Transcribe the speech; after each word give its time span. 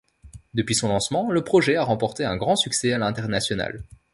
Depuis 0.55 0.73
son 0.73 0.87
lancement, 0.87 1.29
le 1.29 1.43
projet 1.43 1.75
a 1.75 1.83
remporté 1.83 2.25
un 2.25 2.35
grand 2.35 2.55
succès 2.55 2.91
à 2.91 2.97
l'international. 2.97 3.83